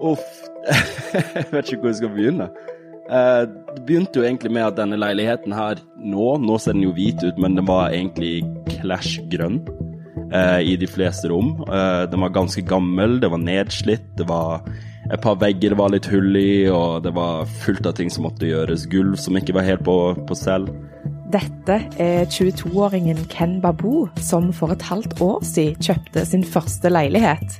[0.00, 0.26] Uff.
[1.14, 2.50] jeg vet ikke hvor jeg skal begynne.
[3.10, 3.42] Eh,
[3.74, 7.22] det begynte jo egentlig med at denne leiligheten her nå, nå ser den jo hvit
[7.24, 9.58] ut, men den var egentlig clash grønn
[10.30, 11.56] eh, i de fleste rom.
[11.66, 14.62] Eh, den var ganske gammel, det var nedslitt, det var
[15.10, 18.28] et par vegger det var litt hull i, og det var fullt av ting som
[18.28, 18.86] måtte gjøres.
[18.92, 19.96] Gulv som ikke var helt på,
[20.28, 20.70] på selv.
[21.30, 27.58] Dette er 22-åringen Ken Babu, som for et halvt år siden kjøpte sin første leilighet.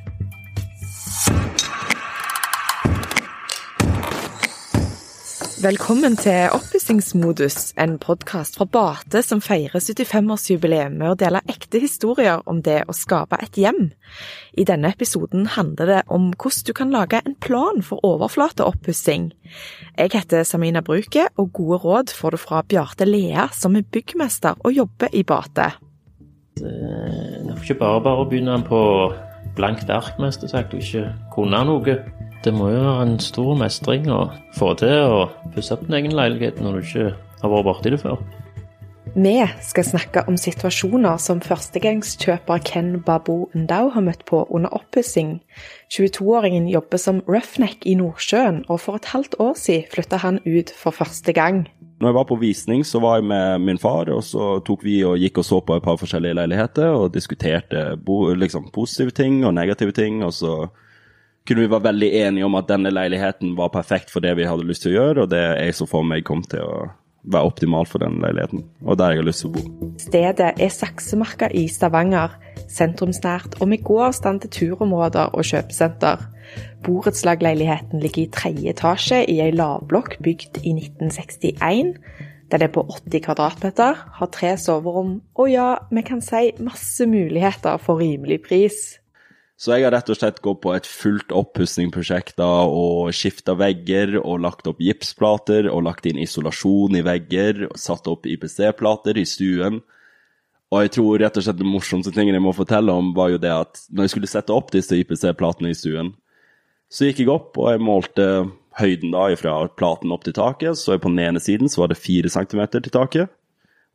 [5.61, 12.41] Velkommen til Oppussingsmodus, en podkast fra Bate som feirer 75-årsjubileum med å dele ekte historier
[12.49, 13.91] om det å skape et hjem.
[14.57, 19.27] I denne episoden handler det om hvordan du kan lage en plan for overflateoppussing.
[19.99, 24.57] Jeg heter Samina Bruke, og gode råd får du fra Bjarte Lea, som er byggmester
[24.65, 25.69] og jobber i Bate.
[26.57, 28.81] Det er ikke bare bare å begynne på
[29.61, 32.01] blankt ark, mest sagt, og ikke kunne noe.
[32.41, 34.23] Det må jo være en stor mestring å
[34.57, 37.09] få til å pusse opp din egen leilighet når du ikke
[37.43, 38.23] har vært borti det før.
[39.11, 39.35] Vi
[39.67, 45.41] skal snakke om situasjoner som førstegangskjøper Ken Babu Ndau har møtt på under oppussing.
[45.93, 50.73] 22-åringen jobber som roughneck i Nordsjøen, og for et halvt år siden flytta han ut
[50.79, 51.67] for første gang.
[52.01, 55.03] Når jeg var på visning, så var jeg med min far, og så tok vi
[55.05, 57.99] og gikk og så på et par forskjellige leiligheter og diskuterte
[58.39, 60.25] liksom, positive ting og negative ting.
[60.25, 60.71] og så
[61.49, 64.67] kunne vi være veldig enige om at denne leiligheten var perfekt for det vi hadde
[64.69, 66.75] lyst til å gjøre, og det jeg så for meg kom til å
[67.31, 69.91] være optimal for den leiligheten, og der jeg har lyst til å bo.
[70.01, 72.33] Stedet er Saksemarka i Stavanger,
[72.71, 76.25] sentrumsnært og med god avstand til turområder og kjøpesenter.
[76.87, 81.93] Borettslagleiligheten ligger i tredje etasje i ei lavblokk bygd i 1961.
[82.51, 87.79] Den er på 80 kvadratmeter, har tre soverom og ja, vi kan si masse muligheter
[87.83, 89.00] for rimelig pris.
[89.61, 94.41] Så jeg har rett og slett gått på et fullt oppussingsprosjekt og skifta vegger og
[94.47, 99.83] lagt opp gipsplater og lagt inn isolasjon i vegger og satt opp IPC-plater i stuen.
[100.73, 103.43] Og jeg tror rett og slett det morsomste tingen jeg må fortelle om, var jo
[103.43, 106.15] det at når jeg skulle sette opp disse IPC-platene i stuen,
[106.89, 108.31] så gikk jeg opp og jeg målte
[108.81, 110.81] høyden da fra platen opp til taket.
[110.81, 113.29] Så på den ene siden så var det fire centimeter til taket.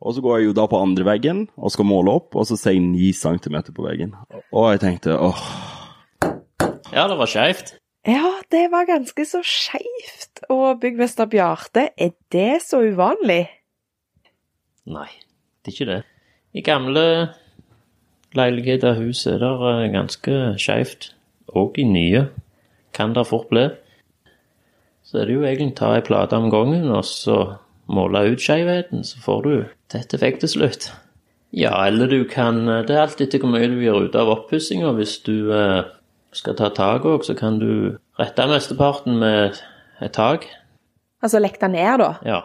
[0.00, 2.58] Og så går jeg jo da på andre veggen og skal måle opp, og så
[2.60, 4.12] ser jeg 9 cm på veggen.
[4.52, 5.42] Og jeg tenkte åh.
[6.92, 7.74] Ja, det var skeivt.
[8.06, 10.44] Ja, det var ganske så skeivt.
[10.52, 13.48] Og byggmester Bjarte, er det så uvanlig?
[14.86, 15.08] Nei,
[15.64, 16.02] det er ikke det.
[16.54, 17.02] I gamle
[18.36, 21.10] leiligheter og hus er det ganske skeivt.
[21.48, 22.28] Og i nye
[22.94, 23.66] kan det fort bli.
[25.06, 28.42] Så er det jo egentlig å ta ei plate om gangen, og så måle ut
[28.42, 29.52] skjevheten, så får du
[29.92, 30.90] tett effekt til slutt.
[31.56, 34.90] Ja, eller du kan Det er alt etter hvor mye du gjør ut av oppussinga.
[34.98, 35.86] Hvis du eh,
[36.36, 39.56] skal ta tak òg, så kan du rette mesteparten med
[40.02, 40.48] et tak.
[41.22, 42.10] Altså lekte ned, da?
[42.26, 42.40] Ja.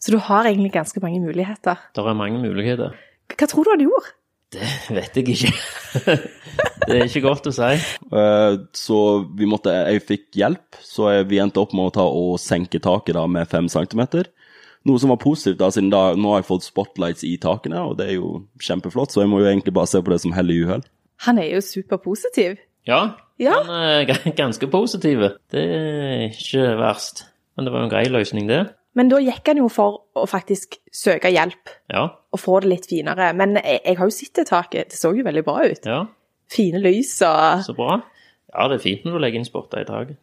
[0.00, 1.80] Så du har egentlig ganske mange muligheter?
[1.94, 2.96] Det er mange muligheter.
[3.30, 4.12] Hva tror du han gjorde?
[4.50, 5.50] Det vet jeg ikke.
[6.88, 7.70] det er ikke godt å si.
[8.10, 8.98] Uh, så
[9.38, 13.14] vi måtte, jeg fikk hjelp, så vi endte opp med å ta og senke taket
[13.14, 14.26] da med fem centimeter.
[14.88, 17.98] Noe som var positivt, da, siden da, nå har jeg fått spotlights i takene, og
[17.98, 18.30] det er jo
[18.64, 20.84] kjempeflott, så jeg må jo egentlig bare se på det som hell i uhell.
[21.26, 22.56] Han er jo superpositiv.
[22.88, 23.02] Ja,
[23.40, 25.26] ja, han er ganske positiv.
[25.52, 27.26] Det er ikke verst.
[27.56, 28.62] Men det var jo en grei løsning, det.
[28.96, 32.06] Men da gikk han jo for å faktisk søke hjelp ja.
[32.32, 33.30] og få det litt finere.
[33.36, 35.86] Men jeg, jeg har jo sett det taket, det så jo veldig bra ut.
[35.86, 36.00] Ja.
[36.50, 38.00] Fine lys og Så bra.
[38.50, 40.18] Ja, det er fint når du legger inn spotter i taket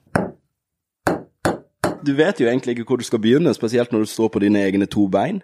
[2.08, 4.64] du vet jo egentlig ikke hvor du skal begynne, spesielt når du står på dine
[4.64, 5.44] egne to bein.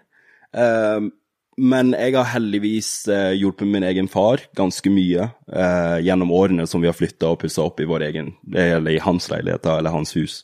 [0.56, 1.12] Uh,
[1.60, 6.82] men jeg har heldigvis uh, hjulpet min egen far ganske mye uh, gjennom årene som
[6.82, 10.16] vi har flytta og pussa opp i vår egen, eller i hans leilighet eller hans
[10.18, 10.40] hus.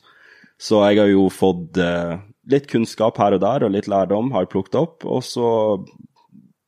[0.61, 2.19] Så jeg har jo fått eh,
[2.53, 5.07] litt kunnskap her og der, og litt lærdom har jeg plukket opp.
[5.09, 5.47] Og så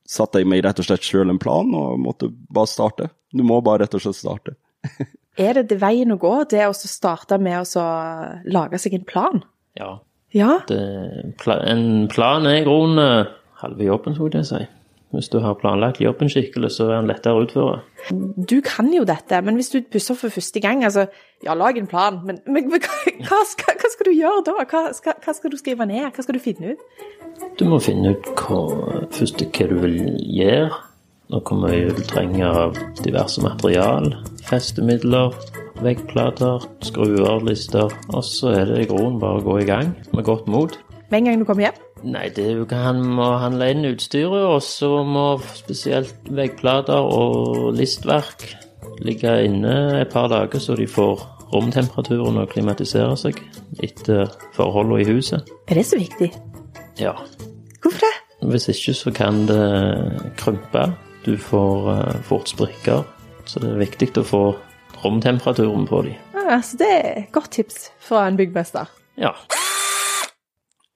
[0.08, 3.10] satte jeg meg rett og slett sjøl en plan og måtte bare starte.
[3.32, 4.56] Du må bare rett og slett starte.
[5.40, 7.86] Er det det veien å gå, det å starte med å
[8.44, 9.40] lage seg en plan?
[9.78, 9.94] Ja.
[10.36, 10.58] ja?
[10.68, 10.82] Det,
[11.48, 13.30] en plan er i grunnen
[13.62, 14.62] halve jobben, skulle jeg si.
[15.12, 17.80] Hvis du har planlagt jobben skikkelig, så er den lettere å utføre.
[18.48, 21.06] Du kan jo dette, men hvis du pusser for første gang, altså
[21.44, 24.54] Ja, lag en plan, men, men, men hva, skal, hva, skal, du gjøre da?
[24.70, 26.06] Hva skal, hva skal, du skrive ned?
[26.14, 27.02] Hva skal du finne ut?
[27.58, 28.62] Du må finne ut hva,
[29.12, 30.00] først hva du vil
[30.32, 30.70] gjøre
[31.32, 34.10] og hvor mye du trenger trenge av diverse material,
[34.46, 35.34] festemidler,
[35.82, 37.92] veggplater, skruer, lister.
[38.12, 40.76] Og så er det i grunnen bare å gå i gang med godt mot.
[41.10, 41.80] Med en gang du kommer hjem?
[42.02, 46.98] Nei, det er jo ikke han må handle inn utstyret, og så må spesielt veggplater
[46.98, 48.48] og listverk
[49.02, 51.22] ligge inne et par dager, så de får
[51.52, 53.38] romtemperaturen og klimatisere seg
[53.84, 55.48] etter forholdene i huset.
[55.68, 56.32] Er det så viktig?
[57.00, 57.14] Ja.
[57.82, 58.12] Hvorfor det?
[58.50, 59.62] Hvis ikke så kan det
[60.40, 60.88] krympe.
[61.22, 63.04] Du får eh, fort sprikker.
[63.46, 64.42] Så det er viktig å få
[65.02, 66.18] romtemperaturen på dem.
[66.36, 68.90] Ja, så det er et godt tips fra en byggmester.
[69.20, 69.34] Ja.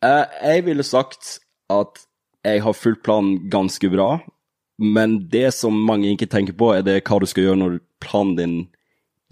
[0.05, 1.39] Eh, jeg ville sagt
[1.73, 2.07] at
[2.47, 4.21] jeg har fulgt planen ganske bra,
[4.79, 8.37] men det som mange ikke tenker på, er det hva du skal gjøre når planen
[8.39, 8.57] din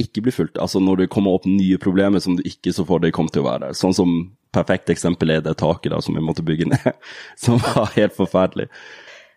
[0.01, 0.59] ikke blir fulgt.
[0.59, 3.45] Altså når det kommer opp nye problemer som du ikke så for deg kom til
[3.45, 3.79] å være der.
[3.79, 4.17] Sånn som
[4.55, 6.91] perfekt eksempel er det taket da som vi måtte bygge ned,
[7.45, 8.71] som var helt forferdelig.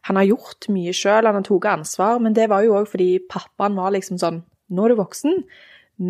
[0.07, 3.18] Han har gjort mye sjøl, han har tatt ansvar, men det var jo òg fordi
[3.31, 5.38] pappaen var liksom sånn Nå er du voksen.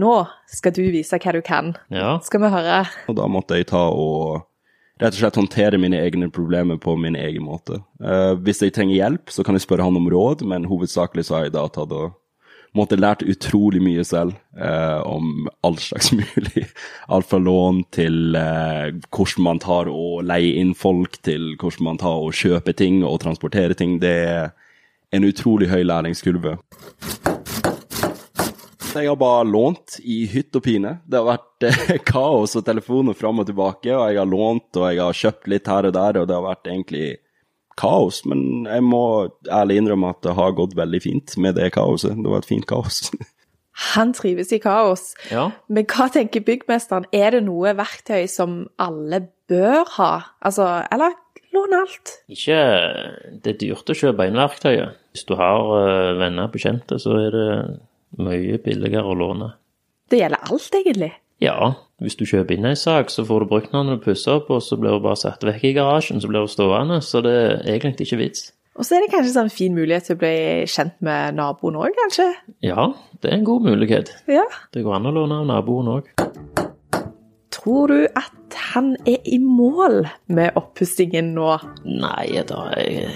[0.01, 0.13] Nå
[0.49, 1.75] skal du vise hva du kan.
[1.94, 2.15] ja.
[2.25, 2.79] Skal vi høre?
[3.05, 4.47] Og da måtte jeg ta og
[4.97, 7.83] rett og slett håndtere mine egne problemer på min egen måte.
[8.01, 11.38] Uh, hvis jeg trenger hjelp, så kan jeg spørre han om råd, men hovedsakelig så
[11.38, 12.17] har jeg da tatt og
[12.77, 16.68] måtte lært utrolig mye selv eh, om all slags mulig.
[17.07, 22.01] Alt fra lån til eh, hvordan man tar og leier inn folk, til hvordan man
[22.01, 23.97] tar og kjøper ting og transporterer ting.
[24.03, 24.53] Det er
[25.15, 26.57] en utrolig høy læringskurve.
[28.97, 30.95] Jeg har bare lånt i hytt og pine.
[31.06, 34.89] Det har vært eh, kaos og telefoner fram og tilbake, og jeg har lånt og
[34.89, 37.07] jeg har kjøpt litt her og der, og det har vært egentlig
[37.79, 38.24] kaos.
[38.29, 39.01] Men jeg må
[39.53, 42.18] ærlig innrømme at det har gått veldig fint med det kaoset.
[42.18, 43.12] Det var et fint kaos.
[43.94, 45.12] Han trives i kaos.
[45.29, 45.51] ja.
[45.69, 47.06] Men hva tenker byggmesteren?
[47.13, 49.19] Er det noe verktøy som alle
[49.50, 50.12] bør ha?
[50.41, 51.13] Altså, eller
[51.53, 52.15] låne alt?
[52.33, 52.57] Ikke
[53.44, 54.97] Det er dyrt å kjøpe inn verktøyet.
[55.13, 57.47] Hvis du har eh, venner og bekjente, så er det
[58.18, 59.51] mye billigere å låne.
[60.09, 61.13] Det gjelder alt, egentlig.
[61.44, 64.39] Ja, hvis du kjøper inn ei sak, så får du brukt den når du pusser
[64.39, 66.98] opp, og så blir du bare satt vekk i garasjen, så blir du stående.
[67.06, 68.48] Så det er egentlig ikke vits.
[68.78, 70.34] Og så er det kanskje sånn fin mulighet til å bli
[70.69, 72.28] kjent med naboen òg, kanskje?
[72.66, 72.92] Ja,
[73.22, 74.12] det er en god mulighet.
[74.30, 74.45] Ja.
[74.74, 76.12] Det går an å låne av naboen òg.
[77.54, 81.56] Tror du at han er i mål med oppussingen nå?
[81.86, 83.10] Nei da, jeg,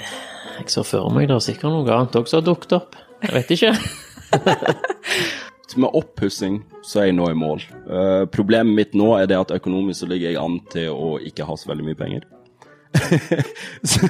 [0.57, 2.97] jeg ser for meg det er sikkert noe annet også har dukket opp.
[3.21, 3.74] Jeg vet ikke.
[5.79, 7.63] Med oppussing så er jeg nå i mål.
[7.88, 11.47] Uh, problemet mitt nå er det at økonomisk så ligger jeg an til å ikke
[11.47, 12.25] ha så veldig mye penger.
[13.91, 14.09] så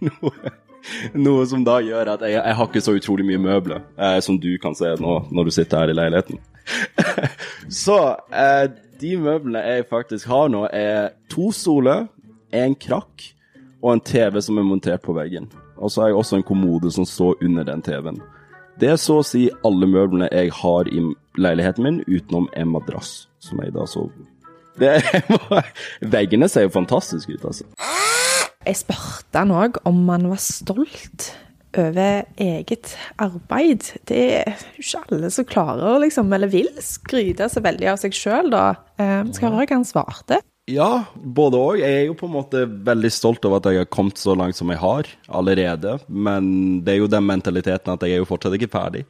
[0.00, 0.52] noe,
[1.12, 4.40] noe som da gjør at jeg, jeg har ikke så utrolig mye møbler, uh, som
[4.40, 6.40] du kan se nå når du sitter her i leiligheten.
[7.84, 7.98] så
[8.32, 8.64] uh,
[9.02, 12.06] de møblene jeg faktisk har nå, er to stoler,
[12.52, 13.32] en krakk
[13.82, 15.48] og en TV som er montert på veggen.
[15.82, 18.20] Og så har jeg også en kommode som står under den TV-en.
[18.80, 21.02] Det er så å si alle møblene jeg har i
[21.40, 24.28] leiligheten min, utenom en madrass, som jeg da sover på.
[26.14, 27.68] Veggene ser jo fantastiske ut, altså.
[28.62, 31.32] Jeg spurte han òg om han var stolt
[31.78, 33.88] over eget arbeid.
[34.08, 38.16] Det er jo ikke alle som klarer, liksom, eller vil skryte så veldig av seg
[38.16, 38.64] sjøl, da.
[39.00, 40.40] Eh, skal høre hva han svarte.
[40.72, 41.80] Ja, både òg.
[41.82, 44.56] Jeg er jo på en måte veldig stolt over at jeg har kommet så langt
[44.56, 45.98] som jeg har allerede.
[46.08, 49.04] Men det er jo den mentaliteten at jeg er jo fortsatt ikke ferdig.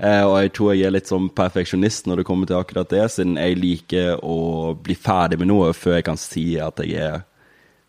[0.00, 3.02] Eh, og jeg tror jeg er litt som perfeksjonist når det kommer til akkurat det,
[3.12, 7.18] siden jeg liker å bli ferdig med noe før jeg kan si at jeg er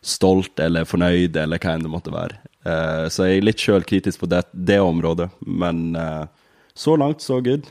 [0.01, 2.41] stolt eller fornøyd, eller hva enn det måtte være.
[2.65, 5.29] Eh, så jeg er litt sjølkritisk på det, det området.
[5.45, 6.25] Men eh,
[6.73, 7.69] så langt, så good.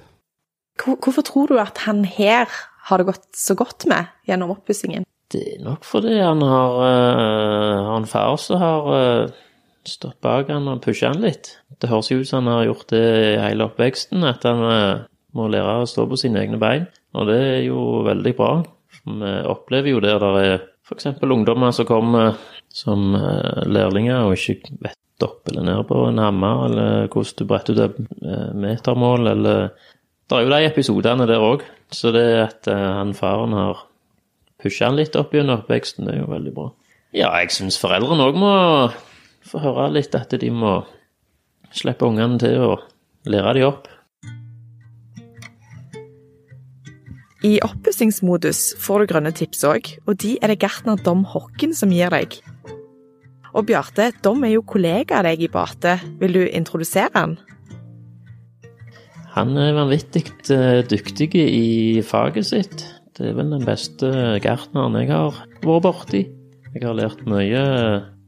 [0.81, 2.49] Hvorfor tror du at han her
[2.89, 5.05] har det gått så godt med gjennom oppussingen?
[5.31, 9.37] Det er nok fordi han har, uh, har en far som har uh,
[9.87, 11.55] stått bak han og pusha han litt.
[11.81, 15.07] Det høres jo ut som han har gjort det i hele oppveksten, at han uh,
[15.39, 16.89] må lære å stå på sine egne bein.
[17.15, 18.53] Og det er jo veldig bra.
[19.01, 20.59] Vi opplever jo der det er
[20.91, 21.07] f.eks.
[21.23, 22.35] ungdommer som kommer
[22.73, 27.47] som eh, lærlinger og ikke vet opp eller ned på en hammer, eller hvordan du
[27.49, 29.71] bretter ut et eh, metermål, eller
[30.31, 31.65] Det er jo de episodene der òg.
[31.91, 33.87] Så det at eh, han faren har
[34.63, 36.71] pusha han litt opp gjennom oppveksten, det er jo veldig bra.
[37.17, 38.53] Ja, jeg syns foreldrene òg må
[39.51, 40.81] få høre litt at de må
[41.75, 42.77] slippe ungene til å
[43.31, 43.89] lære de opp.
[47.41, 51.93] I oppussingsmodus får du grønne tips òg, og de er det gartner Dom Hokken som
[51.95, 52.37] gir deg.
[53.57, 55.97] Og Bjarte, Dom er jo kollega av deg i Bate.
[56.21, 57.39] Vil du introdusere han?
[59.35, 62.85] Han er vanvittig eh, dyktig i faget sitt.
[63.21, 64.09] Det er vel den beste
[64.41, 66.23] gartneren jeg har vært borti.
[66.73, 67.65] Jeg har lært mye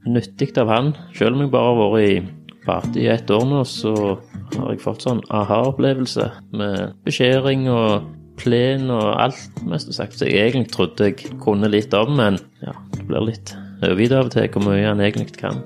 [0.05, 0.91] nyttig av han.
[1.17, 3.95] Selv om jeg bare har vært i Bate i ett år nå, så
[4.53, 6.29] har jeg fått sånn aha-opplevelse
[6.61, 8.05] med beskjæring og
[8.39, 12.77] plen og alt, mest sagt, som jeg egentlig trodde jeg kunne litt om, men ja,
[12.93, 15.65] det blir litt overgitt av og til hvor mye han egentlig kan.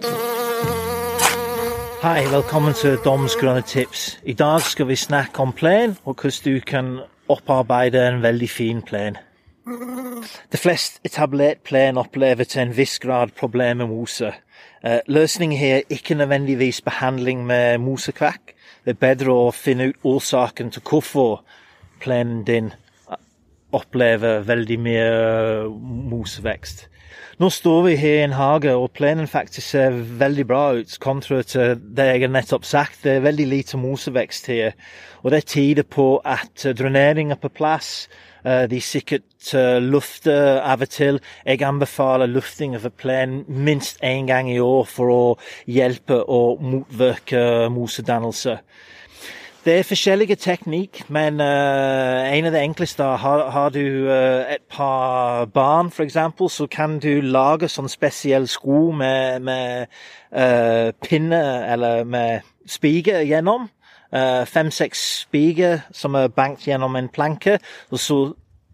[2.02, 4.18] Hei, velkommen til Doms grønne tips.
[4.28, 6.90] I dag skal vi snakke om plen, og hvordan du kan
[7.28, 9.16] opparbeide en veldig fin plen.
[10.52, 14.32] De fleste etablert plen opplever til en viss grad problemer med mose.
[14.84, 18.52] Eh, løsningen her er ikke nødvendigvis behandling med mosekvekk.
[18.84, 21.40] Det er bedre å finne ut årsaken til hvorfor
[22.00, 22.72] plenen din
[23.72, 25.08] opplever veldig mye
[26.12, 26.88] mosevekst.
[27.36, 31.42] Nå står vi her i en hage, og plenen faktisk ser veldig bra ut, kontra
[31.44, 33.02] til det jeg har nettopp sagt.
[33.04, 34.72] Det er veldig lite mosevekst her,
[35.20, 38.08] og det tyder på at drenering er på plass.
[38.70, 39.52] De sikkert
[39.84, 41.20] lufter av og til.
[41.44, 45.22] Jeg anbefaler lufting av plenen minst én gang i år for å
[45.68, 48.62] hjelpe å motvirke mosedannelse.
[49.66, 54.62] Det er forskjellige teknikk, men uh, en av de enkleste har, har du uh, et
[54.70, 56.18] par barn, f.eks.,
[56.54, 59.90] så kan du lage sånn spesiell sko med, med
[60.30, 61.42] uh, pinne
[61.72, 63.66] eller med spiker gjennom.
[64.46, 67.58] Fem-seks spiker som er banket gjennom en planke.
[67.90, 68.20] og så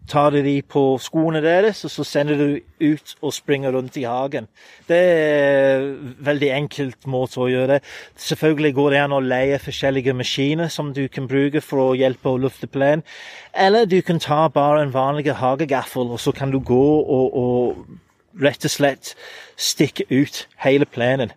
[0.07, 2.47] tar du de på skoene deres, og så sender du
[2.83, 4.47] ut og springer rundt i hagen.
[4.87, 7.79] Det er en veldig enkelt måte å gjøre det.
[8.19, 12.33] Selvfølgelig går det an å leie forskjellige maskiner som du kan bruke for å hjelpe
[12.33, 13.05] å lufte plen.
[13.53, 18.43] Eller du kan ta bare en vanlig hagegaffel, og så kan du gå og, og
[18.43, 19.13] rett og slett
[19.55, 21.31] stikke ut hele plenen.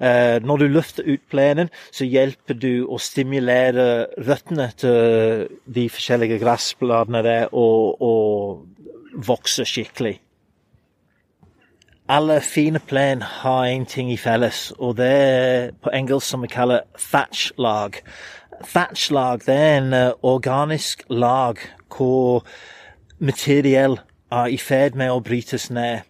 [0.00, 6.40] Eh, når du løfter ut plenen, så hjelper du å stimulere røttene til de forskjellige
[6.42, 10.18] gressbladene der og, og vokse skikkelig.
[12.08, 16.50] Alle fine plen har én ting i felles, og det er på engelsk som vi
[16.52, 17.96] kaller thatch-lag.
[18.60, 22.44] Thatch-lag er en eh, organisk lag hvor
[23.18, 23.96] materiell
[24.32, 26.04] er i ferd med å brytes ned.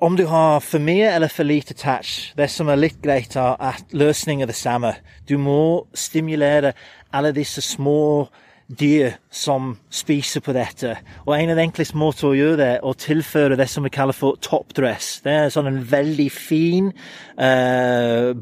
[0.00, 3.58] Om du har for mye eller for lite touch, det som er litt greit, er
[3.60, 4.94] at løsningen er det samme.
[5.28, 6.72] Du må stimulere
[7.12, 8.30] alle disse små
[8.80, 10.94] dyr som spiser på dette.
[11.26, 13.92] Og en av de enkleste måter å gjøre det, er å tilføre det som vi
[13.92, 15.18] kaller for toppdress.
[15.26, 16.92] Det er sånn en veldig fin
[17.40, 18.32] uh,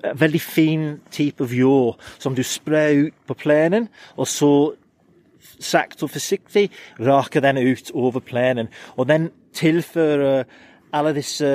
[0.00, 4.52] Veldig fin type av jord som du sprer ut på plenen, og så
[5.60, 6.70] sakte og forsiktig
[7.04, 8.70] raker den ut over plenen.
[8.96, 10.44] Og den tilføre
[10.92, 11.48] alle disse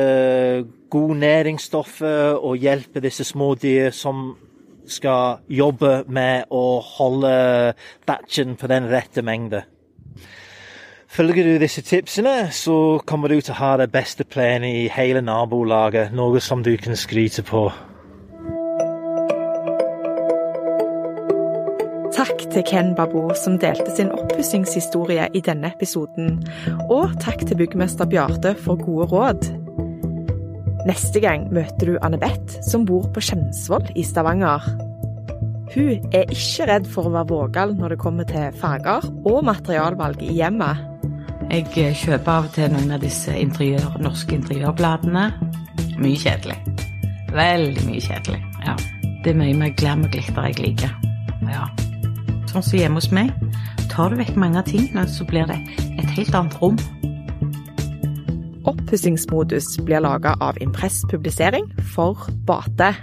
[0.89, 4.35] gode næringsstoffer og hjelpe disse små dyr som
[4.87, 7.31] skal jobbe med å holde
[8.07, 9.63] batchen på den rette mengde.
[11.15, 15.21] Følger du disse tipsene, så kommer du til å ha det beste plenet i hele
[15.23, 17.69] nabolaget, noe som du kan skryte på.
[22.25, 26.39] Takk til Ken Babo, som delte sin oppussingshistorie i denne episoden.
[26.89, 29.45] Og takk til byggmester Bjarte for gode råd.
[30.89, 34.65] Neste gang møter du Anne Beth, som bor på Kjensvoll i Stavanger.
[35.75, 40.25] Hun er ikke redd for å være vågal når det kommer til farger og materialvalg
[40.25, 40.81] i hjemmet.
[41.53, 45.29] Jeg kjøper av og til noen av disse interiør, norske interiørbladene.
[46.01, 46.57] Mye kjedelig.
[47.37, 48.41] Veldig mye kjedelig.
[48.65, 48.79] Ja.
[49.21, 51.01] Det er mye mer glam og glitter jeg liker.
[51.45, 51.69] Ja
[52.55, 53.33] sånn som hjemme hos meg.
[53.91, 55.57] Tar du vekk mange av tingene, så blir det
[55.99, 56.79] et helt annet rom.
[58.65, 62.93] Oppussingsmodus blir laga av Impress Publisering for Bate.